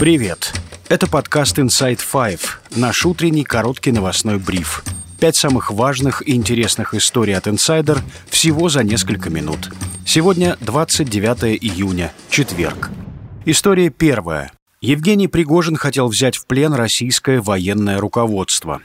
[0.00, 0.54] Привет!
[0.88, 2.40] Это подкаст Inside Five,
[2.74, 4.82] наш утренний короткий новостной бриф.
[5.20, 7.98] Пять самых важных и интересных историй от Insider
[8.30, 9.70] всего за несколько минут.
[10.06, 12.88] Сегодня 29 июня, четверг.
[13.44, 14.50] История первая.
[14.80, 18.80] Евгений Пригожин хотел взять в плен российское военное руководство.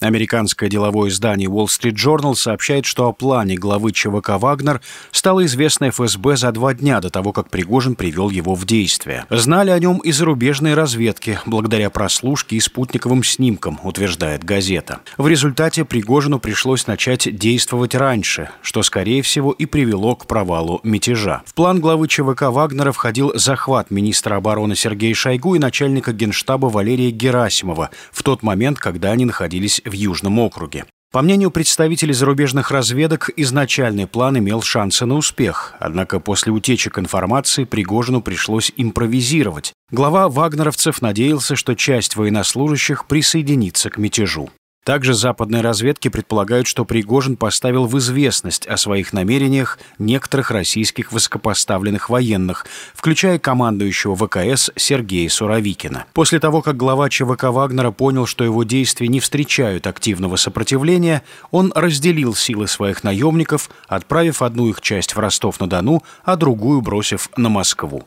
[0.00, 4.80] Американское деловое издание Wall Street Journal сообщает, что о плане главы ЧВК «Вагнер»
[5.10, 9.26] стало известно ФСБ за два дня до того, как Пригожин привел его в действие.
[9.28, 15.00] Знали о нем и зарубежные разведки, благодаря прослушке и спутниковым снимкам, утверждает газета.
[15.18, 21.42] В результате Пригожину пришлось начать действовать раньше, что, скорее всего, и привело к провалу мятежа.
[21.44, 27.10] В план главы ЧВК «Вагнера» входил захват министра обороны Сергея Шойгу и начальника генштаба Валерия
[27.10, 30.86] Герасимова в тот момент, когда они находились в Южном округе.
[31.12, 37.64] По мнению представителей зарубежных разведок, изначальный план имел шансы на успех, однако после утечек информации
[37.64, 39.72] Пригожину пришлось импровизировать.
[39.90, 44.50] Глава вагнеровцев надеялся, что часть военнослужащих присоединится к мятежу.
[44.84, 52.08] Также западные разведки предполагают, что Пригожин поставил в известность о своих намерениях некоторых российских высокопоставленных
[52.08, 52.64] военных,
[52.94, 56.06] включая командующего ВКС Сергея Суровикина.
[56.14, 61.72] После того, как глава ЧВК Вагнера понял, что его действия не встречают активного сопротивления, он
[61.74, 68.06] разделил силы своих наемников, отправив одну их часть в Ростов-на-Дону, а другую бросив на Москву.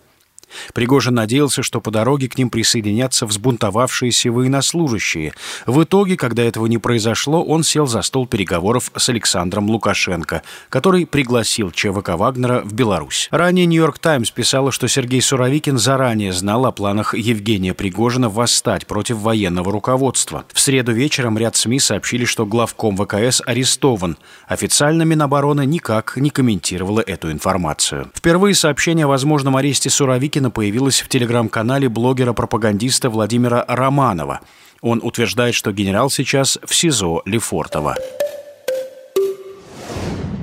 [0.74, 5.34] Пригожин надеялся, что по дороге к ним присоединятся взбунтовавшиеся военнослужащие.
[5.66, 11.06] В итоге, когда этого не произошло, он сел за стол переговоров с Александром Лукашенко, который
[11.06, 13.28] пригласил ЧВК Вагнера в Беларусь.
[13.32, 19.18] Ранее «Нью-Йорк Таймс» писала, что Сергей Суровикин заранее знал о планах Евгения Пригожина восстать против
[19.18, 20.46] военного руководства.
[20.54, 24.18] В среду вечером ряд СМИ сообщили, что главком ВКС арестован.
[24.48, 28.10] Официально Минобороны никак не комментировала эту информацию.
[28.14, 34.42] Впервые сообщение о возможном аресте Суровикина Пушкина появилась в телеграм-канале блогера-пропагандиста Владимира Романова.
[34.82, 37.96] Он утверждает, что генерал сейчас в СИЗО Лефортово.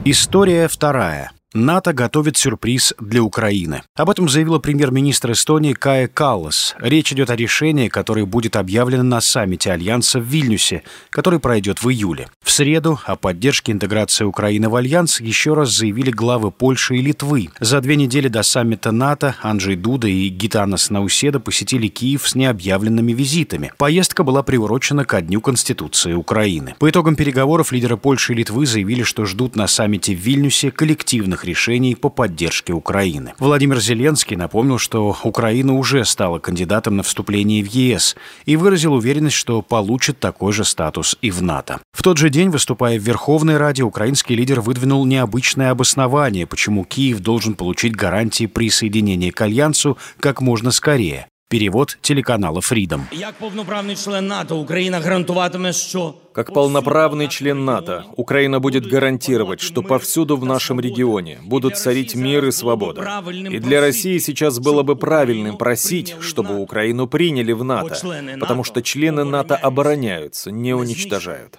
[0.07, 1.33] История вторая.
[1.53, 3.83] НАТО готовит сюрприз для Украины.
[3.97, 6.77] Об этом заявила премьер-министр Эстонии Кая Каллас.
[6.79, 11.89] Речь идет о решении, которое будет объявлено на саммите Альянса в Вильнюсе, который пройдет в
[11.91, 12.29] июле.
[12.41, 17.51] В среду о поддержке интеграции Украины в Альянс еще раз заявили главы Польши и Литвы.
[17.59, 23.13] За две недели до саммита НАТО Анджей Дуда и Гитанас Науседа посетили Киев с необъявленными
[23.13, 23.73] визитами.
[23.77, 26.77] Поездка была приурочена ко Дню Конституции Украины.
[26.79, 31.40] По итогам переговоров лидеры Польши и Литвы заявили, что ждут на саммите в Вильнюсе коллективных
[31.41, 33.33] важных решений по поддержке Украины.
[33.39, 39.37] Владимир Зеленский напомнил, что Украина уже стала кандидатом на вступление в ЕС и выразил уверенность,
[39.37, 41.79] что получит такой же статус и в НАТО.
[41.93, 47.21] В тот же день, выступая в Верховной Раде, украинский лидер выдвинул необычное обоснование, почему Киев
[47.21, 51.30] должен получить гарантии присоединения к Альянсу как можно скорее.
[51.51, 53.01] Перевод телеканала Freedom.
[53.13, 59.83] Як повноправний член НАТО Україна гарантуватиме, що как полноправный член НАТО, Украина будет гарантировать, что
[59.83, 63.23] повсюду в нашем регионе будут царить мир и свобода.
[63.51, 67.97] И для России сейчас было бы правильным просить, чтобы Украину приняли в НАТО,
[68.41, 71.59] потому что члены НАТО обороняются, не уничтожают.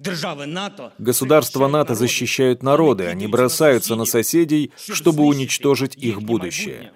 [0.99, 6.91] Государства НАТО защищают народы, они бросаются на соседей, чтобы уничтожить их будущее.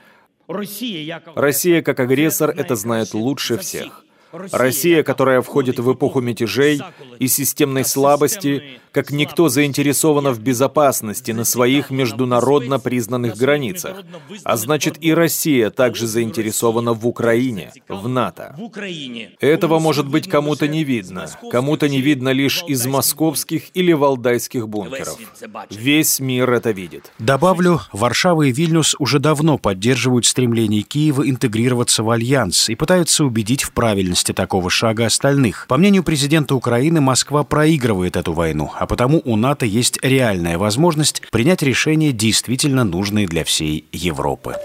[1.35, 4.04] Россия как агрессор это знает лучше всех.
[4.51, 6.81] Россия, которая входит в эпоху мятежей
[7.19, 13.97] и системной слабости, как никто заинтересована в безопасности на своих международно признанных границах.
[14.43, 18.55] А значит и Россия также заинтересована в Украине, в НАТО.
[19.39, 21.27] Этого может быть кому-то не видно.
[21.51, 25.17] Кому-то не видно лишь из московских или валдайских бункеров.
[25.69, 27.11] Весь мир это видит.
[27.19, 33.63] Добавлю, Варшава и Вильнюс уже давно поддерживают стремление Киева интегрироваться в Альянс и пытаются убедить
[33.63, 35.65] в правильности такого шага остальных.
[35.67, 41.21] По мнению президента Украины, Москва проигрывает эту войну, а потому у НАТО есть реальная возможность
[41.31, 44.55] принять решения, действительно нужные для всей Европы.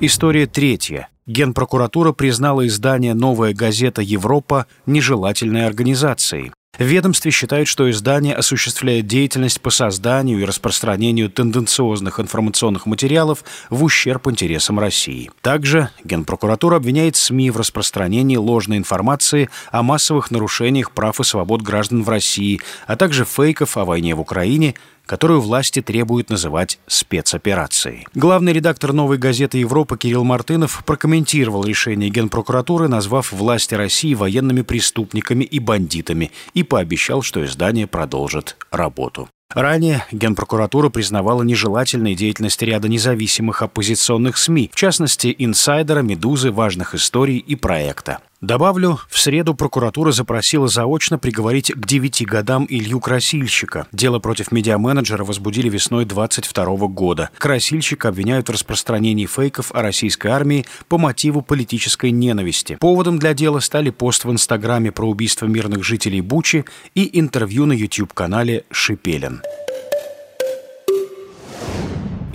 [0.00, 1.08] История третья.
[1.26, 6.52] Генпрокуратура признала издание «Новая газета Европа» нежелательной организацией.
[6.78, 13.84] В ведомстве считают, что издание осуществляет деятельность по созданию и распространению тенденциозных информационных материалов в
[13.84, 15.30] ущерб интересам России.
[15.40, 22.02] Также Генпрокуратура обвиняет СМИ в распространении ложной информации о массовых нарушениях прав и свобод граждан
[22.02, 24.74] в России, а также фейков о войне в Украине,
[25.06, 28.06] которую власти требуют называть спецоперацией.
[28.14, 35.44] Главный редактор «Новой газеты Европа» Кирилл Мартынов прокомментировал решение Генпрокуратуры, назвав власти России военными преступниками
[35.44, 39.28] и бандитами, и пообещал, что издание продолжит работу.
[39.54, 47.38] Ранее Генпрокуратура признавала нежелательной деятельность ряда независимых оппозиционных СМИ, в частности, «Инсайдера», «Медузы», «Важных историй»
[47.38, 48.18] и «Проекта».
[48.44, 53.86] Добавлю, в среду прокуратура запросила заочно приговорить к 9 годам Илью Красильщика.
[53.90, 57.30] Дело против медиаменеджера возбудили весной 22 года.
[57.38, 62.76] Красильщика обвиняют в распространении фейков о российской армии по мотиву политической ненависти.
[62.80, 67.72] Поводом для дела стали пост в Инстаграме про убийство мирных жителей Бучи и интервью на
[67.72, 69.40] YouTube-канале «Шипелин».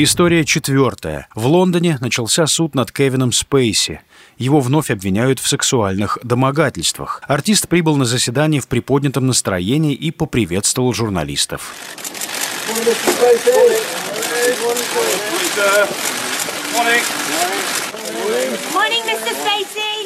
[0.02, 1.28] История четвертая.
[1.36, 4.00] В Лондоне начался суд над Кевином Спейси.
[4.38, 7.22] Его вновь обвиняют в сексуальных домогательствах.
[7.28, 11.74] Артист прибыл на заседание в приподнятом настроении и поприветствовал журналистов.
[16.72, 17.59] Morning.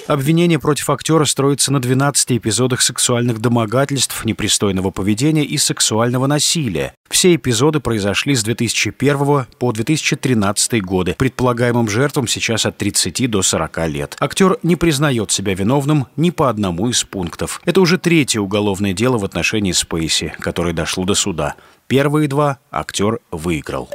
[0.08, 6.94] Обвинение против актера строится на 12 эпизодах сексуальных домогательств, непристойного поведения и сексуального насилия.
[7.10, 11.16] Все эпизоды произошли с 2001 по 2013 годы.
[11.18, 14.18] Предполагаемым жертвам сейчас от 30 до 40 лет.
[14.20, 17.62] Актер не признает себя виновным ни по одному из пунктов.
[17.64, 21.56] Это уже третье уголовное дело в отношении Спейси, которое дошло до суда.
[21.88, 23.90] Первые два актер выиграл.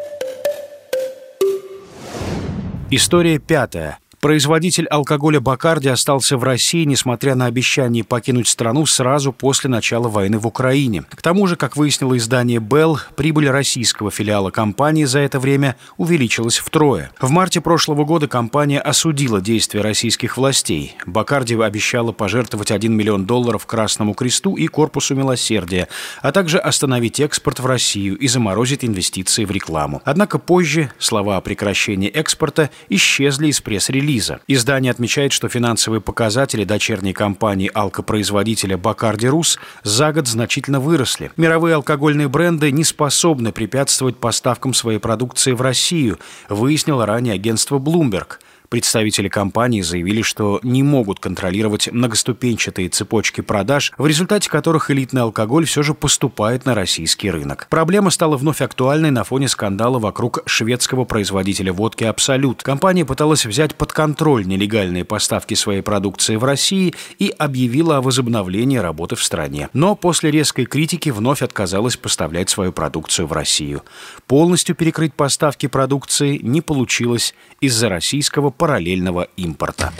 [2.90, 3.98] История пятая.
[4.20, 10.40] Производитель алкоголя Бакарди остался в России, несмотря на обещание покинуть страну сразу после начала войны
[10.40, 11.04] в Украине.
[11.08, 16.58] К тому же, как выяснило издание «Белл», прибыль российского филиала компании за это время увеличилась
[16.58, 17.12] втрое.
[17.20, 20.96] В марте прошлого года компания осудила действия российских властей.
[21.06, 25.86] Бакарди обещала пожертвовать 1 миллион долларов Красному Кресту и Корпусу Милосердия,
[26.22, 30.02] а также остановить экспорт в Россию и заморозить инвестиции в рекламу.
[30.04, 34.40] Однако позже слова о прекращении экспорта исчезли из пресс-релиза релиза.
[34.46, 41.30] Издание отмечает, что финансовые показатели дочерней компании алкопроизводителя Бакарди Рус за год значительно выросли.
[41.36, 46.18] Мировые алкогольные бренды не способны препятствовать поставкам своей продукции в Россию,
[46.48, 48.38] выяснило ранее агентство Bloomberg.
[48.68, 55.64] Представители компании заявили, что не могут контролировать многоступенчатые цепочки продаж, в результате которых элитный алкоголь
[55.64, 57.66] все же поступает на российский рынок.
[57.70, 62.62] Проблема стала вновь актуальной на фоне скандала вокруг шведского производителя водки «Абсолют».
[62.62, 68.76] Компания пыталась взять под контроль нелегальные поставки своей продукции в России и объявила о возобновлении
[68.76, 69.70] работы в стране.
[69.72, 73.82] Но после резкой критики вновь отказалась поставлять свою продукцию в Россию.
[74.26, 79.92] Полностью перекрыть поставки продукции не получилось из-за российского параллельного импорта.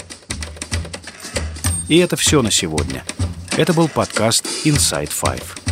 [1.89, 3.05] И это все на сегодня.
[3.57, 5.68] Это был подкаст Inside Five.